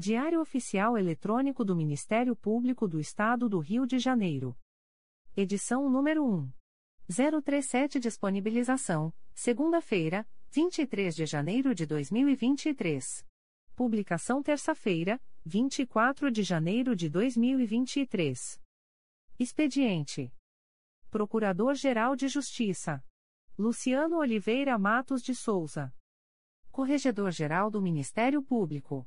[0.00, 4.56] Diário Oficial Eletrônico do Ministério Público do Estado do Rio de Janeiro.
[5.36, 6.50] Edição número 1.
[7.42, 13.26] 037 Disponibilização, segunda-feira, 23 de janeiro de 2023.
[13.76, 18.58] Publicação terça-feira, 24 de janeiro de 2023.
[19.38, 20.32] Expediente:
[21.10, 23.04] Procurador-Geral de Justiça
[23.58, 25.92] Luciano Oliveira Matos de Souza.
[26.70, 29.06] Corregedor-Geral do Ministério Público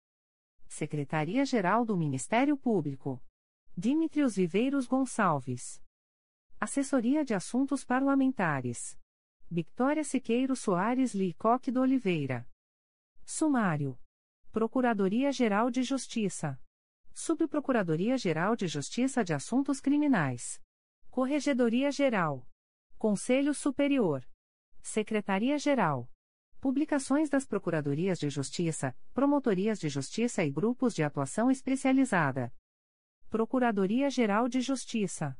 [0.71, 3.21] Secretaria-Geral do Ministério Público.
[3.77, 5.83] Dimitrios Viveiros Gonçalves.
[6.61, 8.97] Assessoria de Assuntos Parlamentares.
[9.49, 12.47] Victoria Siqueiro Soares Licoque do Oliveira.
[13.25, 13.99] Sumário.
[14.49, 16.57] Procuradoria-Geral de Justiça.
[17.13, 20.61] Subprocuradoria-Geral de Justiça de Assuntos Criminais.
[21.09, 22.47] Corregedoria-Geral.
[22.97, 24.25] Conselho Superior.
[24.81, 26.09] Secretaria-Geral.
[26.61, 32.53] Publicações das Procuradorias de Justiça, Promotorias de Justiça e Grupos de Atuação Especializada.
[33.31, 35.35] Procuradoria-Geral de Justiça.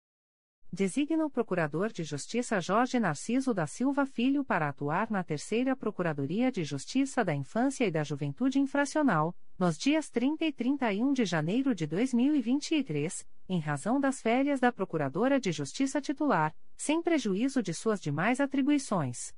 [0.72, 6.53] Designa o Procurador de Justiça Jorge Narciso da Silva Filho para atuar na Terceira Procuradoria
[6.53, 11.75] de Justiça da Infância e da Juventude Infracional, nos dias 30 e 31 de janeiro
[11.75, 18.00] de 2023, em razão das férias da Procuradora de Justiça titular, sem prejuízo de suas
[18.00, 19.34] demais atribuições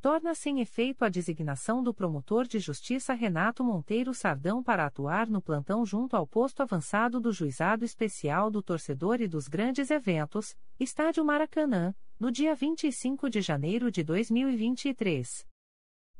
[0.00, 5.42] torna sem efeito a designação do promotor de justiça Renato Monteiro Sardão para atuar no
[5.42, 11.24] plantão junto ao posto avançado do Juizado Especial do Torcedor e dos Grandes Eventos, Estádio
[11.24, 15.49] Maracanã, no dia 25 de janeiro de 2023.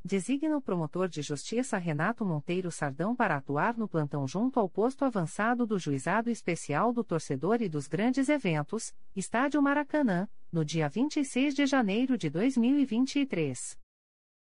[0.03, 5.05] Designa o promotor de justiça Renato Monteiro Sardão para atuar no plantão junto ao posto
[5.05, 11.55] avançado do Juizado Especial do Torcedor e dos Grandes Eventos, Estádio Maracanã, no dia 26
[11.55, 13.78] de janeiro de 2023.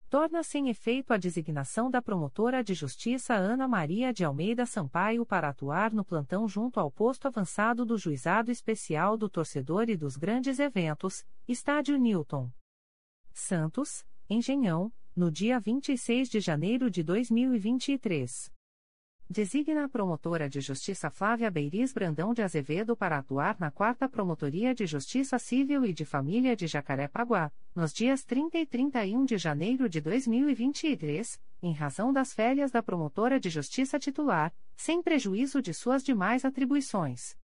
[0.09, 5.49] Torna sem efeito a designação da promotora de justiça Ana Maria de Almeida Sampaio para
[5.49, 10.59] atuar no plantão junto ao posto avançado do Juizado Especial do Torcedor e dos Grandes
[10.59, 12.51] Eventos, Estádio Newton.
[13.33, 18.51] Santos, Engenhão, no dia 26 de janeiro de 2023.
[19.29, 24.75] Designa a promotora de justiça Flávia Beiris Brandão de Azevedo para atuar na 4 Promotoria
[24.75, 29.87] de Justiça Civil e de Família de Jacarepaguá, nos dias 30 e 31 de janeiro
[29.87, 36.03] de 2023, em razão das férias da promotora de justiça titular, sem prejuízo de suas
[36.03, 37.37] demais atribuições.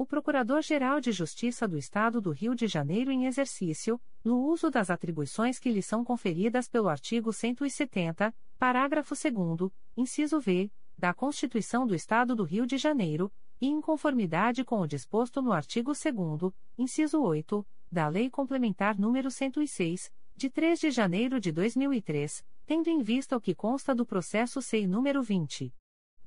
[0.00, 4.90] O Procurador-Geral de Justiça do Estado do Rio de Janeiro em exercício, no uso das
[4.90, 11.96] atribuições que lhe são conferidas pelo artigo 170, parágrafo 2 inciso V, da Constituição do
[11.96, 13.28] Estado do Rio de Janeiro,
[13.60, 19.28] e em conformidade com o disposto no artigo 2 inciso 8, da Lei Complementar nº
[19.28, 24.62] 106, de 3 de janeiro de 2003, tendo em vista o que consta do processo
[24.62, 25.74] SEI número 20.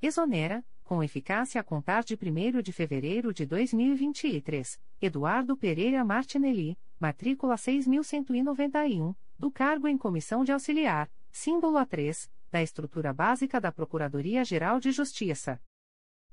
[0.00, 7.56] Exonera, com eficácia a contar de 1 de fevereiro de 2023, Eduardo Pereira Martinelli, matrícula
[7.56, 14.92] 6191, do cargo em comissão de auxiliar, símbolo A3, da estrutura básica da Procuradoria-Geral de
[14.92, 15.60] Justiça.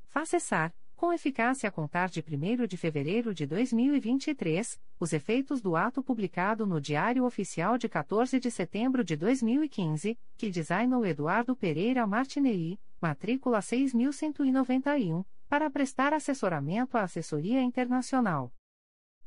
[0.07, 5.77] Faça cessar, com eficácia a contar de 1 de fevereiro de 2023, os efeitos do
[5.77, 12.05] ato publicado no Diário Oficial de 14 de setembro de 2015, que designou Eduardo Pereira
[12.05, 18.51] Martinelli, matrícula 6191, para prestar assessoramento à assessoria internacional.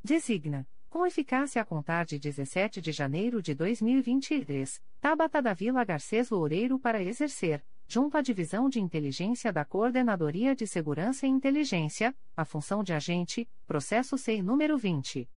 [0.04, 6.28] Designa, com eficácia a contar de 17 de janeiro de 2023, Tabata da Vila Garcês
[6.28, 12.44] Loureiro para exercer, junto à Divisão de Inteligência da Coordenadoria de Segurança e Inteligência, a
[12.44, 15.28] função de agente, processo SEI número 20.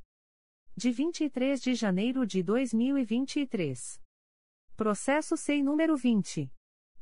[0.76, 4.02] De 23 de janeiro de 2023.
[4.76, 6.52] Processo SEI número 20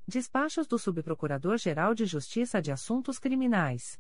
[0.09, 3.99] Despachos do Subprocurador-Geral de Justiça de Assuntos Criminais.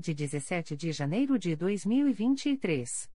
[0.00, 3.10] De 17 de janeiro de 2023.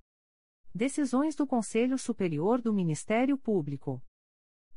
[0.75, 4.03] Decisões do Conselho Superior do Ministério Público.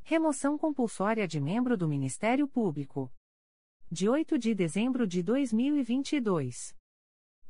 [0.03, 3.11] Remoção compulsória de membro do Ministério Público
[3.91, 6.73] de 8 de dezembro de 2022.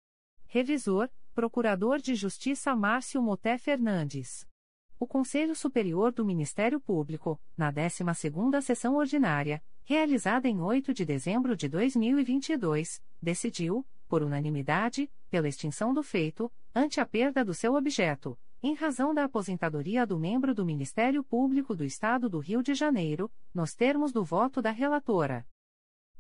[0.46, 4.46] Revisor, Procurador de Justiça Márcio Moté Fernandes.
[5.04, 11.58] O Conselho Superior do Ministério Público, na 12ª Sessão Ordinária, realizada em 8 de dezembro
[11.58, 18.40] de 2022, decidiu, por unanimidade, pela extinção do feito, ante a perda do seu objeto,
[18.62, 23.30] em razão da aposentadoria do membro do Ministério Público do Estado do Rio de Janeiro,
[23.54, 25.46] nos termos do voto da relatora.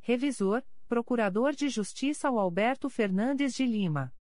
[0.00, 4.14] Revisor, Procurador de Justiça Alberto Fernandes de Lima.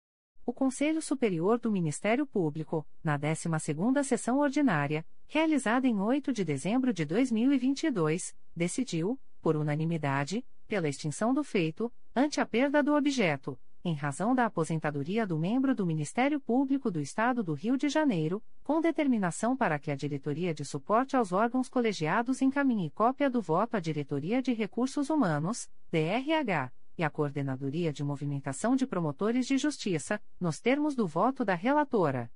[0.43, 6.91] O Conselho Superior do Ministério Público, na 12ª Sessão Ordinária, realizada em 8 de dezembro
[6.91, 13.93] de 2022, decidiu, por unanimidade, pela extinção do feito, ante a perda do objeto, em
[13.93, 18.81] razão da aposentadoria do membro do Ministério Público do Estado do Rio de Janeiro, com
[18.81, 23.79] determinação para que a Diretoria de Suporte aos Órgãos Colegiados encaminhe cópia do voto à
[23.79, 30.61] Diretoria de Recursos Humanos, DRH, e à Coordenadoria de Movimentação de Promotores de Justiça, nos
[30.61, 32.31] termos do voto da relatora.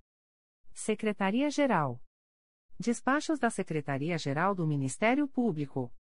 [0.73, 2.01] Secretaria-Geral.
[2.79, 5.93] Despachos da Secretaria-Geral do Ministério Público.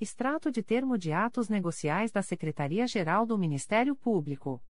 [0.00, 4.62] Extrato de termo de atos negociais da Secretaria-Geral do Ministério Público.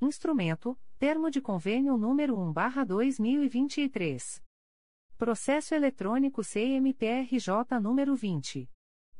[0.00, 4.42] Instrumento: Termo de Convênio número 1/2023.
[5.16, 8.70] Processo eletrônico CMPRJ número 20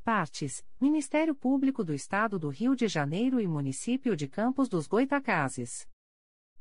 [0.04, 5.88] Partes: Ministério Público do Estado do Rio de Janeiro e Município de Campos dos Goitacazes.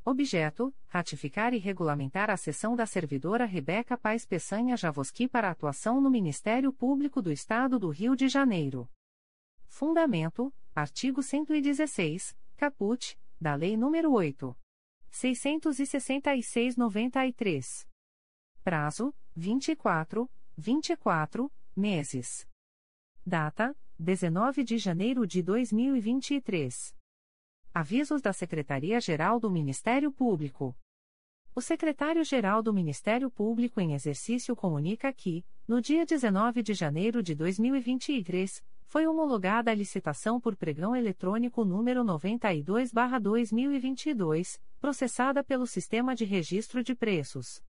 [0.06, 6.10] Objeto: ratificar e regulamentar a sessão da servidora Rebeca Paes Peçanha Javoski para atuação no
[6.10, 8.90] Ministério Público do Estado do Rio de Janeiro.
[9.68, 14.56] Fundamento: artigo 116, caput, da Lei nº 8.
[15.12, 17.86] 666-93.
[18.64, 22.48] Prazo: 24, 24 meses.
[23.26, 26.94] Data: 19 de janeiro de 2023.
[27.74, 30.76] Avisos da Secretaria-Geral do Ministério Público.
[31.56, 37.34] O secretário-geral do Ministério Público em exercício comunica que, no dia 19 de janeiro de
[37.34, 46.84] 2023, foi homologada a licitação por pregão eletrônico número 92/2022, processada pelo Sistema de Registro
[46.84, 47.64] de Preços.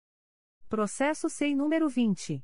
[0.68, 2.44] Processo SEI número 20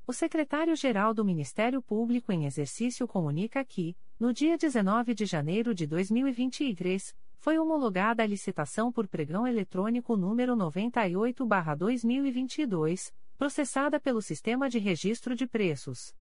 [0.07, 5.87] O secretário-geral do Ministério Público em exercício comunica que, no dia 19 de janeiro de
[5.87, 15.37] 2023, foi homologada a licitação por pregão eletrônico número 98/2022, processada pelo Sistema de Registro
[15.37, 16.17] de Preços.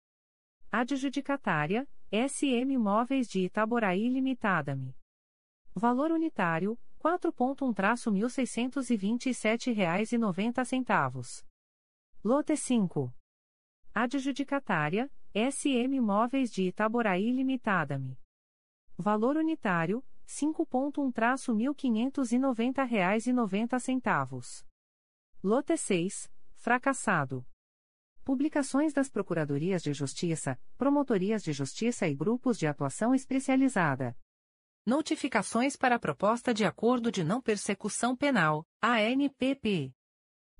[0.71, 4.95] Adjudicatária: SM Móveis de Itaboraí Limitada-me.
[5.75, 10.13] Valor unitário: 4.1-1.627,90 reais
[12.23, 13.13] Lote 5.
[13.93, 18.17] Adjudicatária: SM Móveis de Itaboraí Limitada-me.
[18.97, 23.27] Valor unitário: 5.1-1.590 reais
[25.43, 26.31] Lote 6.
[26.55, 27.45] Fracassado.
[28.23, 34.17] Publicações das Procuradorias de Justiça, Promotorias de Justiça e Grupos de Atuação Especializada.
[34.85, 39.93] Notificações para a Proposta de Acordo de Não Persecução Penal, ANPP.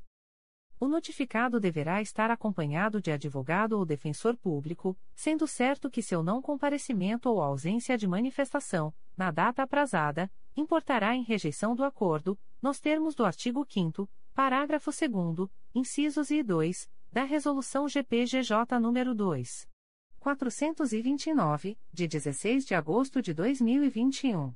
[0.80, 6.40] O notificado deverá estar acompanhado de advogado ou defensor público, sendo certo que seu não
[6.40, 13.16] comparecimento ou ausência de manifestação, na data aprazada, importará em rejeição do acordo, nos termos
[13.16, 14.08] do artigo 5
[14.38, 19.68] Parágrafo 2 incisos e 2, da Resolução GPGJ nº 2.
[20.20, 24.54] 429, de 16 de agosto de 2021.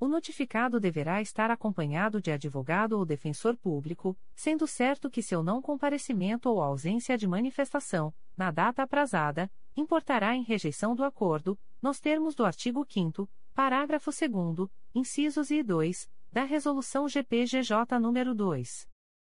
[0.00, 5.60] O notificado deverá estar acompanhado de advogado ou defensor público, sendo certo que seu não
[5.60, 12.36] comparecimento ou ausência de manifestação, na data aprazada, importará em rejeição do acordo, nos termos
[12.36, 18.88] do artigo 5 parágrafo 2 incisos e 2, da Resolução GPGJ nº 2.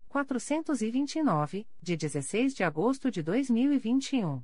[0.10, 4.44] 429, de 16 de agosto de 2021.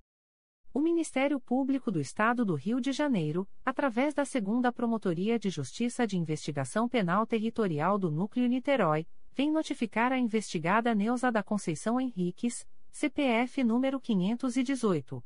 [0.73, 6.07] O Ministério Público do Estado do Rio de Janeiro, através da Segunda Promotoria de Justiça
[6.07, 12.65] de Investigação Penal Territorial do Núcleo Niterói, vem notificar a investigada Neuza da Conceição Henriques,
[12.89, 15.21] CPF número 518.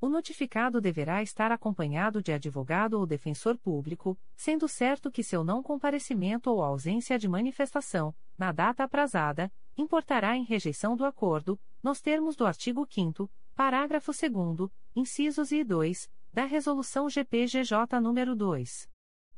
[0.00, 5.62] O notificado deverá estar acompanhado de advogado ou defensor público, sendo certo que seu não
[5.62, 12.36] comparecimento ou ausência de manifestação, na data aprazada, importará em rejeição do acordo, nos termos
[12.36, 18.88] do artigo 5 parágrafo 2 incisos e 2, da Resolução GPGJ nº 2.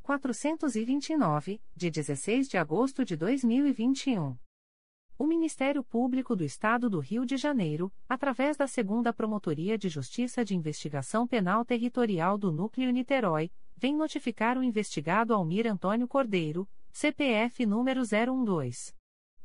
[0.03, 4.38] 429, de 16 de agosto de 2021.
[5.18, 10.44] O Ministério Público do Estado do Rio de Janeiro, através da Segunda Promotoria de Justiça
[10.44, 16.68] de Investigação Penal Territorial do Núcleo Niterói, vem notificar o investigado Almir Antônio Cordeiro,
[16.99, 18.94] CPF número 012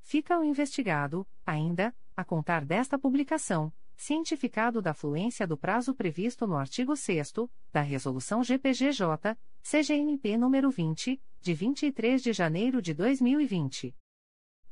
[0.00, 6.56] Fica o investigado, ainda, a contar desta publicação, cientificado da fluência do prazo previsto no
[6.56, 7.32] artigo 6
[7.72, 13.96] da Resolução GPGJ, CGNP nº 20, de 23 de janeiro de 2020.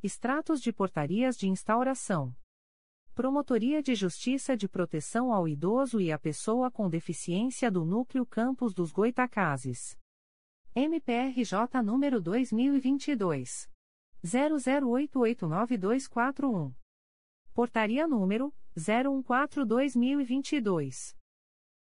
[0.03, 2.35] Extratos de portarias de instauração.
[3.13, 8.73] Promotoria de Justiça de Proteção ao Idoso e à Pessoa com Deficiência do Núcleo Campos
[8.73, 9.97] dos Goitacazes.
[10.75, 13.69] MPRJ número 2022
[14.23, 16.75] 00889241.
[17.53, 21.15] Portaria número 014/2022.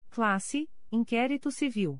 [0.09, 1.99] Classe: Inquérito Civil.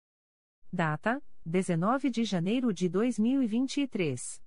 [0.69, 4.44] Data: 19 de janeiro de 2023.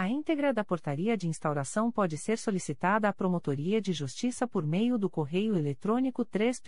[0.00, 4.96] A íntegra da portaria de instauração pode ser solicitada à Promotoria de Justiça por meio
[4.96, 6.62] do correio eletrônico 3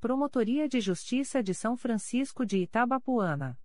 [0.00, 3.60] Promotoria de Justiça de São Francisco de Itabapuana.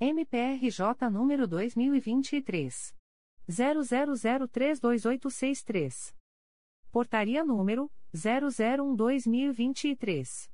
[0.00, 2.96] MPRJ número 2023.
[3.48, 6.12] 00032863.
[6.90, 10.50] Portaria número 001/2023.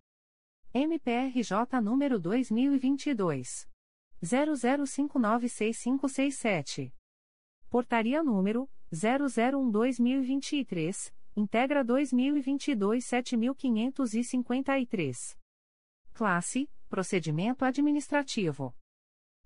[0.74, 3.66] MPRJ número 2022
[4.22, 6.92] 00596567.
[7.70, 15.38] Portaria número 001/2023, integra 2022 7553.
[16.14, 18.74] Classe: Procedimento administrativo.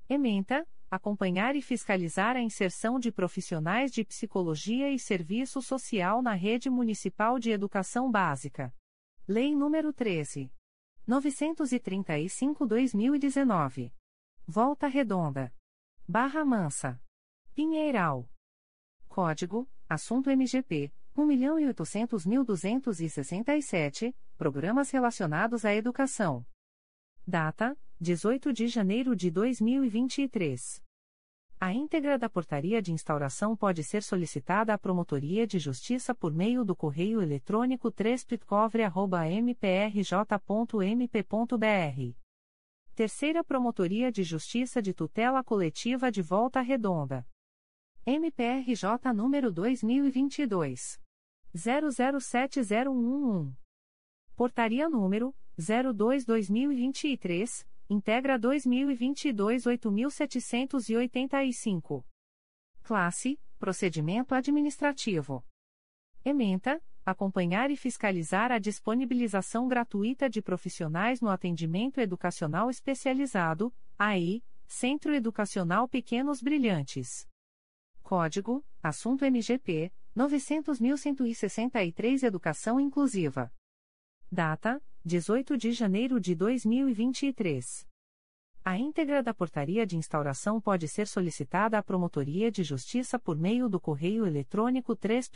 [0.10, 6.70] Ementa: acompanhar e fiscalizar a inserção de profissionais de psicologia e serviço social na rede
[6.70, 8.76] municipal de educação básica.
[9.28, 10.52] Lei nº 13.
[11.08, 13.94] 935/2019.
[14.48, 15.54] Volta Redonda.
[16.08, 17.02] Barra Mansa.
[17.54, 18.30] Pinheiral.
[19.08, 26.44] Código: Assunto MGP 1.800.267, Programas relacionados à educação.
[27.26, 30.82] Data: 18 de janeiro de 2023.
[31.60, 36.66] A íntegra da portaria de instauração pode ser solicitada à Promotoria de Justiça por meio
[36.66, 38.26] do correio eletrônico 3
[39.46, 40.24] mprj.mp.br
[42.96, 47.26] Terceira Promotoria de Justiça de Tutela Coletiva de Volta Redonda.
[48.06, 51.03] MPRJ número 2022
[51.56, 53.56] 007011.
[54.36, 62.06] Portaria número 02/2023, integra 2022 8785.
[62.82, 65.46] Classe: Procedimento administrativo.
[66.26, 75.14] Ementa: acompanhar e fiscalizar a disponibilização gratuita de profissionais no atendimento educacional especializado, AI, Centro
[75.14, 77.28] Educacional Pequenos Brilhantes.
[78.02, 83.52] Código: Assunto MGP 900.163 Educação Inclusiva.
[84.32, 87.88] Data: 18 de janeiro de 2023.
[88.64, 93.68] A íntegra da portaria de instauração pode ser solicitada à Promotoria de Justiça por meio
[93.68, 95.32] do correio eletrônico 3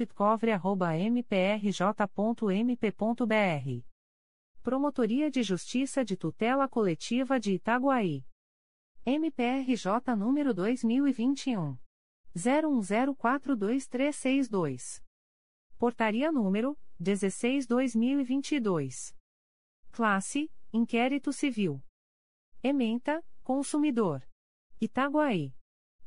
[4.62, 8.24] Promotoria de Justiça de Tutela Coletiva de Itaguaí.
[9.04, 11.87] MPRJ número 2021.
[12.38, 15.04] 01042362.
[15.78, 19.14] Portaria número 16/2022.
[19.92, 21.84] Classe: Inquérito Civil.
[22.62, 24.24] Ementa, Consumidor.
[24.80, 25.56] Itaguaí.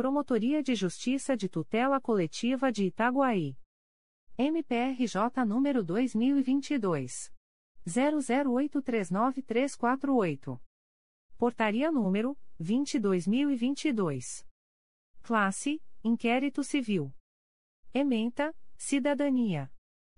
[0.00, 3.54] Promotoria de Justiça de Tutela Coletiva de Itaguaí.
[4.38, 7.30] MPRJ número 2022
[7.86, 10.58] 00839348.
[11.36, 14.46] Portaria número 22022.
[15.20, 17.12] Classe: Inquérito Civil.
[17.92, 19.70] Ementa: Cidadania.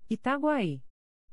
[0.09, 0.81] Itaguaí.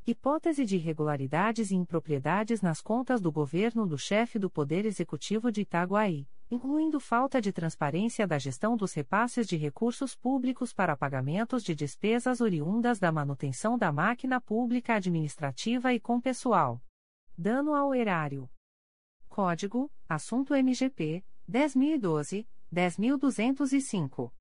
[0.04, 5.60] Hipótese de irregularidades e impropriedades nas contas do governo do chefe do Poder Executivo de
[5.60, 11.74] Itaguaí, incluindo falta de transparência da gestão dos repasses de recursos públicos para pagamentos de
[11.74, 16.82] despesas oriundas da manutenção da máquina pública administrativa e com pessoal.
[17.38, 18.50] Dano ao erário.
[19.28, 24.34] Código: Assunto MGP 10012, 10205.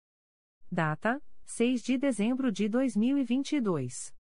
[0.72, 4.19] Data: 6 de dezembro de 2022.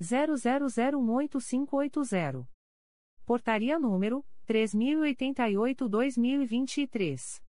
[0.00, 2.48] 00018580.
[3.26, 7.46] Portaria número 3088-2023.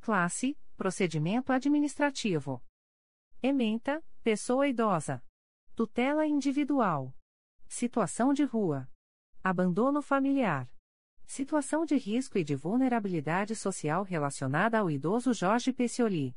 [0.00, 2.62] Classe: Procedimento Administrativo.
[3.42, 5.22] Ementa: Pessoa idosa.
[5.76, 7.14] Tutela individual.
[7.68, 8.88] Situação de rua.
[9.44, 10.72] Abandono familiar.
[11.26, 16.34] Situação de risco e de vulnerabilidade social relacionada ao idoso Jorge Pecioli.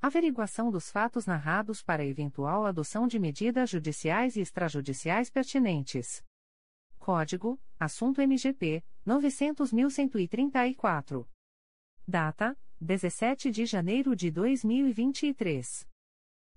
[0.00, 6.24] Averiguação dos fatos narrados para eventual adoção de medidas judiciais e extrajudiciais pertinentes.
[6.98, 11.28] Código: Assunto MGP 900.134.
[12.08, 15.86] Data: 17 de janeiro de 2023.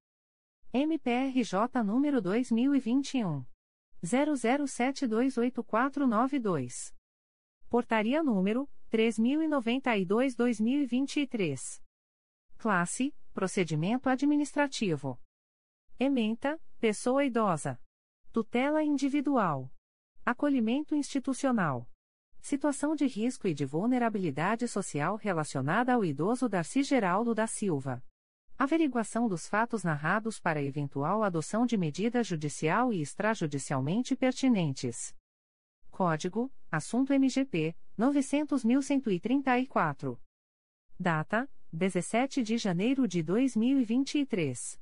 [0.75, 3.47] MPRJ número 2021.
[4.05, 6.93] 00728492.
[7.71, 11.82] Portaria número 3092-2023.
[12.63, 15.21] Classe: Procedimento Administrativo.
[15.99, 17.77] Ementa: Pessoa idosa.
[18.31, 19.69] Tutela individual.
[20.25, 21.91] Acolhimento institucional.
[22.41, 28.01] Situação de risco e de vulnerabilidade social relacionada ao idoso Darcy Geraldo da Silva.
[28.57, 35.13] Averiguação dos fatos narrados para eventual adoção de medida judicial e extrajudicialmente pertinentes.
[35.91, 40.17] Código: Assunto MGP 900.134.
[40.97, 44.79] Data: 17 de janeiro de 2023.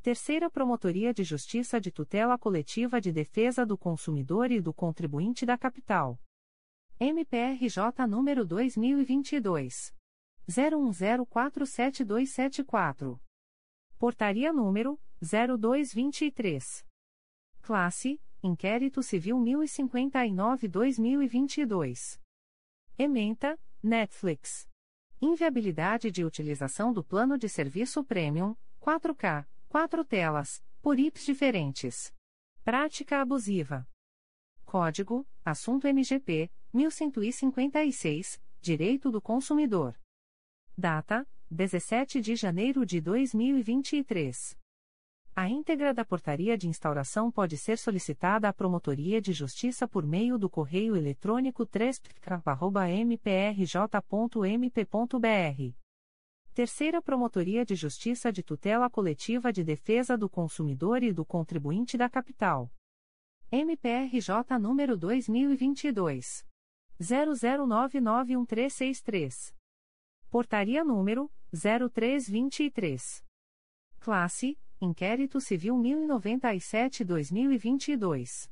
[0.03, 5.57] Terceira Promotoria de Justiça de Tutela Coletiva de Defesa do Consumidor e do Contribuinte da
[5.57, 6.19] Capital.
[6.99, 9.95] MPRJ número 2022.
[10.49, 13.21] 01047274.
[14.05, 16.85] Portaria número 0223.
[17.63, 22.21] Classe Inquérito Civil 1059-2022.
[22.99, 24.69] Ementa, Netflix.
[25.23, 32.13] Inviabilidade de utilização do plano de serviço Premium, 4K, 4 telas, por IPs diferentes.
[32.63, 33.89] Prática abusiva.
[34.67, 39.99] Código: Assunto MGP 1156, Direito do Consumidor.
[40.77, 44.57] Data: 17 de janeiro de 2023.
[45.37, 50.39] A íntegra da portaria de instauração pode ser solicitada à Promotoria de Justiça por meio
[50.39, 52.01] do correio eletrônico 3
[56.55, 62.09] Terceira Promotoria de Justiça de Tutela Coletiva de Defesa do Consumidor e do Contribuinte da
[62.09, 62.71] Capital.
[63.51, 66.47] MPRJ número 2022.
[67.01, 69.53] 00991363.
[70.35, 73.23] Portaria número 0323.
[74.01, 78.51] Classe Inquérito Civil 1097-2022.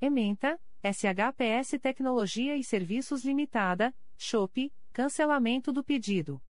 [0.00, 6.42] Ementa, SHPS Tecnologia e Serviços Limitada, Chope, cancelamento do pedido.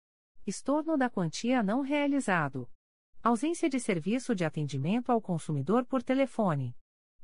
[0.46, 2.66] Estorno da quantia não realizado.
[3.22, 6.74] Ausência de serviço de atendimento ao consumidor por telefone.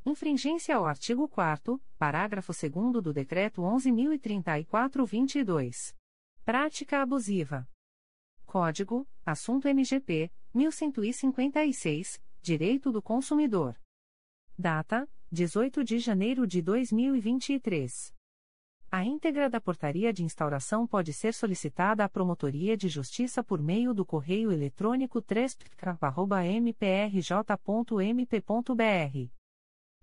[0.05, 2.70] Infringência ao artigo 4 parágrafo 2
[3.03, 5.95] do Decreto 11.034-22.
[6.45, 7.68] Prática abusiva.
[8.45, 13.78] Código: Assunto MGP 1156, Direito do Consumidor.
[14.59, 18.12] Data: 18 de janeiro de 2023.
[18.90, 23.95] A íntegra da portaria de instauração pode ser solicitada à Promotoria de Justiça por meio
[23.95, 25.57] do correio eletrônico 3
[26.61, 27.22] mprj.mp.br.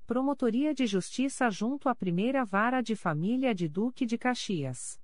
[0.07, 4.97] Promotoria de Justiça junto à Primeira Vara de Família de Duque de Caxias.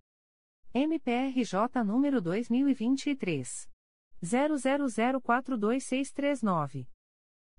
[0.78, 3.70] MPRJ número 2023
[4.22, 6.86] 00042639.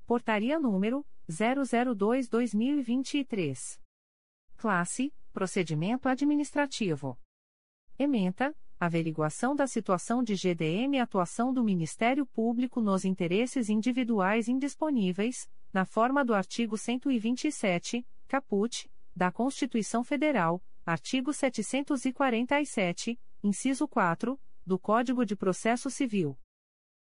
[0.07, 3.81] Portaria número 002/2023.
[4.59, 7.19] Classe: Procedimento administrativo.
[7.99, 15.49] Ementa: Averiguação da situação de GDM e atuação do Ministério Público nos interesses individuais indisponíveis,
[15.73, 25.27] na forma do artigo 127, caput, da Constituição Federal Artigo 747, inciso 4, do Código
[25.27, 26.39] de Processo Civil.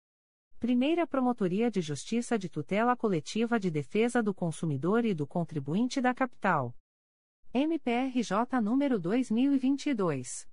[0.64, 6.14] Primeira Promotoria de Justiça de Tutela Coletiva de Defesa do Consumidor e do Contribuinte da
[6.14, 6.74] Capital.
[7.52, 10.48] MPRJ número 2022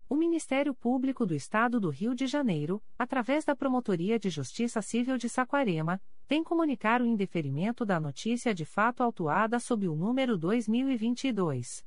[0.09, 5.17] O Ministério Público do Estado do Rio de Janeiro, através da Promotoria de Justiça Civil
[5.17, 5.99] de Saquarema,
[6.29, 11.83] vem comunicar o indeferimento da notícia de fato autuada sob o número 2022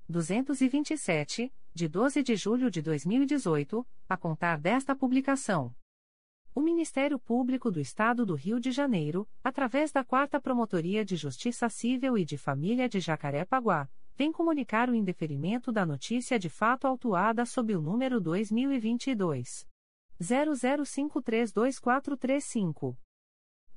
[0.10, 5.72] 227, de 12 de julho de 2018, a contar desta publicação.
[6.56, 11.69] O Ministério Público do Estado do Rio de Janeiro, através da 4 Promotoria de Justiça
[11.69, 17.45] Civil e de Família de Jacarepaguá, vem comunicar o indeferimento da notícia de fato autuada
[17.45, 19.68] sob o número 2022
[20.22, 22.95] 00532435.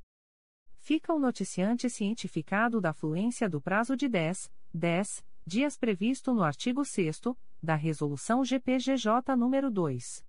[0.79, 6.83] Fica o noticiante cientificado da fluência do prazo de 10, 10 dias previsto no artigo
[6.83, 7.21] 6
[7.63, 10.25] da Resolução GPGJ nº 2.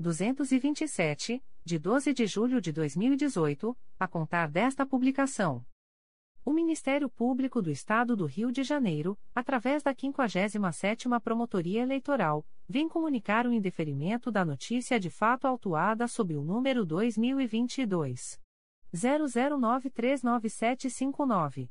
[0.00, 5.64] 227, de 12 de julho de 2018, a contar desta publicação.
[6.44, 12.88] O Ministério Público do Estado do Rio de Janeiro, através da 57ª Promotoria Eleitoral, vem
[12.88, 18.40] comunicar o indeferimento da notícia de fato autuada sob o número 2022
[18.94, 21.70] 00939759.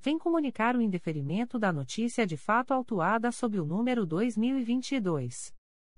[0.00, 5.52] vem comunicar o indeferimento da notícia de fato autuada sob o número 2022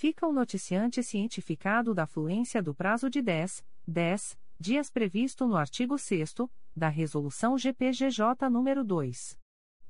[0.00, 5.98] fica o noticiante cientificado da fluência do prazo de 10, 10 dias previsto no artigo
[5.98, 6.36] 6
[6.74, 9.38] da Resolução GPGJ nº 2.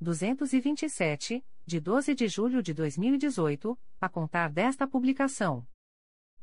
[0.01, 5.65] 227, de 12 de julho de 2018, a contar desta publicação.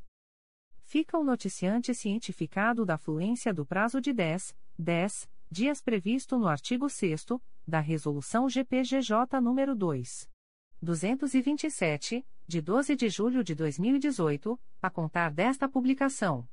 [0.84, 6.88] Fica o noticiante cientificado da fluência do prazo de 10, 10 dias previsto no artigo
[6.88, 7.26] 6
[7.66, 10.30] da Resolução GPGJ nº 2.
[10.80, 16.48] 227, de 12 de julho de 2018, a contar desta publicação.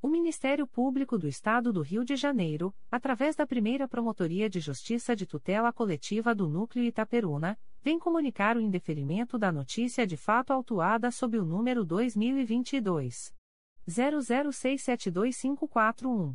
[0.00, 5.14] O Ministério Público do Estado do Rio de Janeiro, através da primeira Promotoria de Justiça
[5.14, 11.10] de Tutela Coletiva do Núcleo Itaperuna, vem comunicar o indeferimento da notícia de fato autuada
[11.10, 13.34] sob o número 2022.
[13.86, 16.34] 00672541.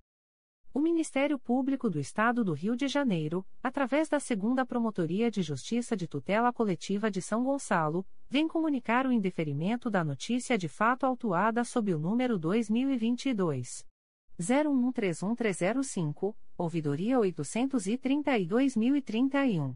[0.73, 5.97] O Ministério Público do Estado do Rio de Janeiro, através da Segunda Promotoria de Justiça
[5.97, 11.65] de Tutela Coletiva de São Gonçalo, vem comunicar o indeferimento da notícia de fato autuada
[11.65, 13.85] sob o número 2022
[14.39, 19.75] 01131305, ouvidoria 832.031.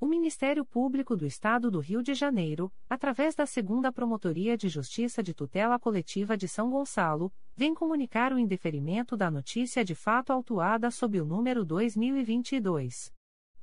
[0.00, 5.22] O Ministério Público do Estado do Rio de Janeiro, através da Segunda Promotoria de Justiça
[5.22, 10.90] de Tutela Coletiva de São Gonçalo, vem comunicar o indeferimento da notícia de fato autuada
[10.90, 13.12] sob o número 2022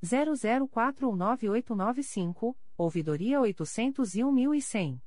[0.04, 5.07] 00419895, ouvidoria 801.100.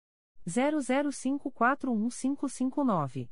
[0.47, 3.29] 00541559.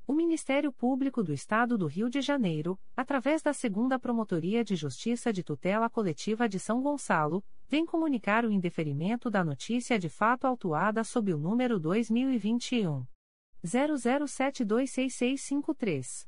[0.06, 5.34] O Ministério Público do Estado do Rio de Janeiro, através da Segunda Promotoria de Justiça
[5.34, 11.04] de Tutela Coletiva de São Gonçalo, vem comunicar o indeferimento da notícia de fato autuada
[11.04, 13.06] sob o número 2021
[13.66, 16.28] 00726653.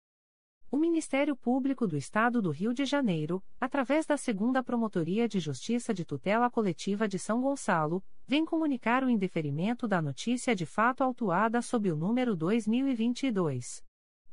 [0.71, 5.93] O Ministério Público do Estado do Rio de Janeiro, através da Segunda Promotoria de Justiça
[5.93, 11.61] de Tutela Coletiva de São Gonçalo, vem comunicar o indeferimento da notícia de fato autuada
[11.61, 13.83] sob o número 2022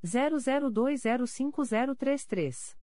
[0.04, 2.76] 00205033.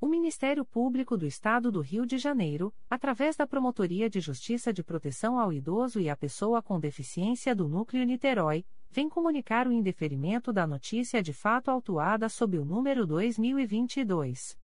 [0.01, 4.83] O Ministério Público do Estado do Rio de Janeiro, através da Promotoria de Justiça de
[4.83, 10.51] Proteção ao Idoso e à Pessoa com Deficiência do Núcleo Niterói, vem comunicar o indeferimento
[10.51, 14.59] da notícia de fato autuada sob o número 2022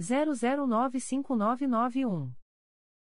[0.00, 2.37] 00959991.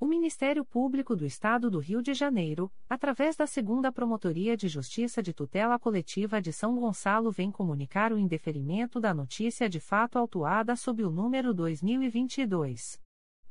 [0.00, 5.22] O Ministério Público do Estado do Rio de Janeiro, através da Segunda Promotoria de Justiça
[5.22, 10.74] de Tutela Coletiva de São Gonçalo, vem comunicar o indeferimento da notícia de fato autuada
[10.76, 13.00] sob o número 2022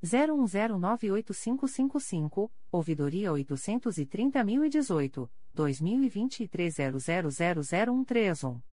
[0.04, 8.73] 01098555, ouvidoria 830.018, 2023 00000131.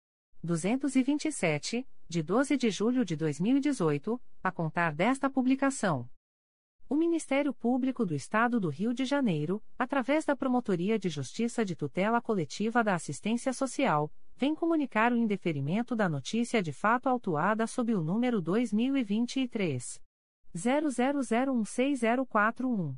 [0.44, 6.10] 227, de 12 de julho de 2018, a contar desta publicação.
[6.90, 11.76] O Ministério Público do Estado do Rio de Janeiro, através da Promotoria de Justiça de
[11.76, 17.94] Tutela Coletiva da Assistência Social, vem comunicar o indeferimento da notícia de fato autuada sob
[17.94, 20.02] o número 2023
[20.54, 22.98] 00016041.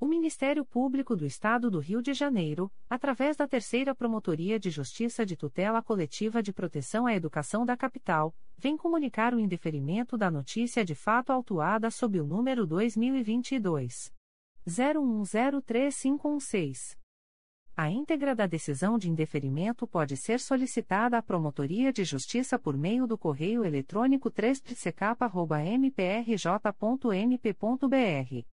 [0.00, 5.26] O Ministério Público do Estado do Rio de Janeiro, através da Terceira Promotoria de Justiça
[5.26, 10.82] de Tutela Coletiva de Proteção à Educação da Capital, vem comunicar o indeferimento da notícia
[10.86, 14.10] de fato autuada sob o número 2022
[14.66, 16.98] 01103516.
[17.76, 23.06] A íntegra da decisão de indeferimento pode ser solicitada à Promotoria de Justiça por meio
[23.06, 24.62] do correio eletrônico 3
[25.78, 28.59] mprj.mp.br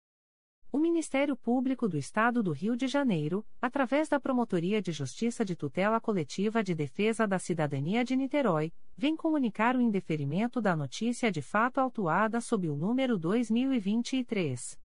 [0.73, 5.53] O Ministério Público do Estado do Rio de Janeiro, através da Promotoria de Justiça de
[5.53, 11.41] Tutela Coletiva de Defesa da Cidadania de Niterói, vem comunicar o indeferimento da notícia de
[11.41, 14.79] fato autuada sob o número 2023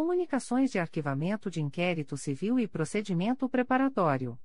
[0.00, 4.38] Comunicações de Arquivamento de Inquérito Civil e Procedimento Preparatório.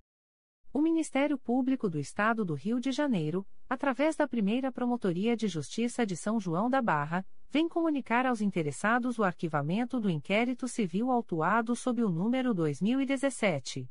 [0.73, 6.06] O Ministério Público do Estado do Rio de Janeiro, através da primeira Promotoria de Justiça
[6.06, 11.73] de São João da Barra, vem comunicar aos interessados o arquivamento do inquérito civil autuado
[11.73, 13.90] sob o número 2017.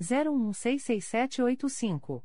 [0.00, 2.24] 01166785.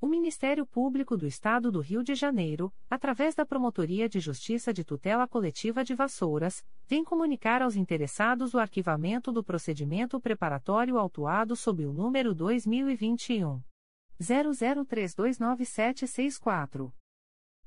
[0.00, 4.84] O Ministério Público do Estado do Rio de Janeiro, através da Promotoria de Justiça de
[4.84, 11.86] Tutela Coletiva de Vassouras, vem comunicar aos interessados o arquivamento do procedimento preparatório autuado sob
[11.86, 13.62] o número 2021
[14.20, 16.92] 00329764.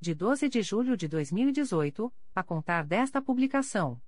[0.00, 4.00] de 12 de julho de 2018, a contar desta publicação.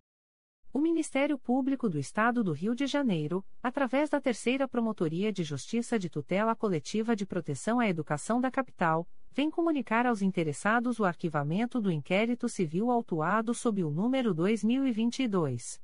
[0.73, 5.99] O Ministério Público do Estado do Rio de Janeiro, através da Terceira Promotoria de Justiça
[5.99, 11.81] de Tutela Coletiva de Proteção à Educação da Capital, vem comunicar aos interessados o arquivamento
[11.81, 15.81] do inquérito civil autuado sob o número 2022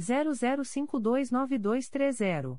[0.00, 2.58] 00529230.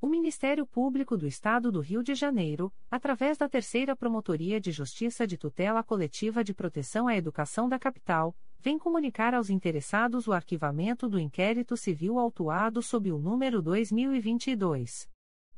[0.00, 5.26] O Ministério Público do Estado do Rio de Janeiro, através da Terceira Promotoria de Justiça
[5.26, 11.08] de Tutela Coletiva de Proteção à Educação da Capital, vem comunicar aos interessados o arquivamento
[11.08, 15.08] do inquérito civil autuado sob o número 2022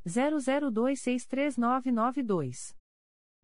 [0.07, 2.80] 00263992.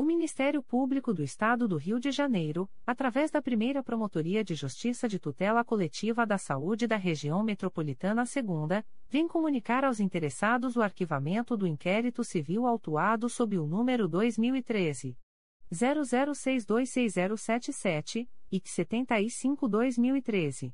[0.00, 5.08] O Ministério Público do Estado do Rio de Janeiro, através da primeira Promotoria de Justiça
[5.08, 11.56] de Tutela Coletiva da Saúde da Região Metropolitana II, vem comunicar aos interessados o arquivamento
[11.56, 15.18] do inquérito civil autuado sob o número 2013.
[15.72, 20.72] 00626077, e 75-2013.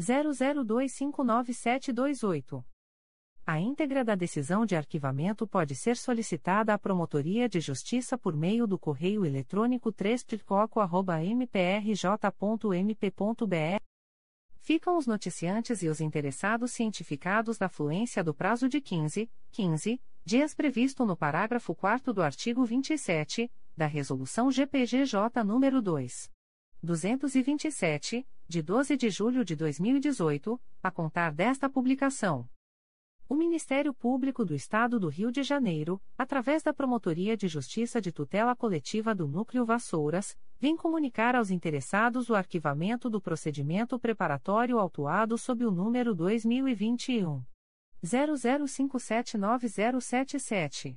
[0.00, 2.64] 00259728.
[3.48, 8.66] A íntegra da decisão de arquivamento pode ser solicitada à Promotoria de Justiça por meio
[8.66, 10.26] do correio eletrônico 3
[11.32, 13.80] mprj.mp.br.
[14.58, 20.52] Ficam os noticiantes e os interessados cientificados da fluência do prazo de 15, 15 dias
[20.52, 26.32] previsto no parágrafo 4 do artigo 27 da Resolução GPGJ nº 2.
[26.82, 32.48] 227, de 12 de julho de 2018, a contar desta publicação.
[33.28, 38.12] O Ministério Público do Estado do Rio de Janeiro, através da Promotoria de Justiça de
[38.12, 45.36] Tutela Coletiva do Núcleo Vassouras, vem comunicar aos interessados o arquivamento do procedimento preparatório autuado
[45.36, 47.42] sob o número 2021
[48.04, 50.96] 00579077.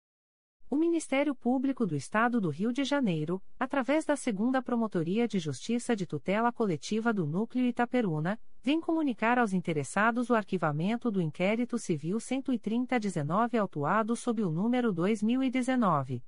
[0.71, 5.93] O Ministério Público do Estado do Rio de Janeiro, através da Segunda Promotoria de Justiça
[5.97, 12.21] de Tutela Coletiva do Núcleo Itaperuna, vem comunicar aos interessados o arquivamento do inquérito civil
[12.21, 16.23] 13019 autuado sob o número 2019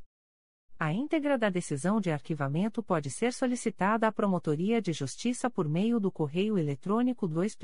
[0.79, 5.99] A íntegra da decisão de arquivamento pode ser solicitada à Promotoria de Justiça por meio
[5.99, 7.55] do correio eletrônico 2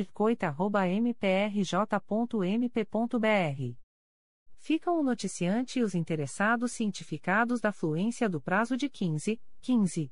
[1.01, 1.87] mprj.mp.br.
[4.59, 10.11] Ficam o noticiante e os interessados cientificados da fluência do prazo de 15, 15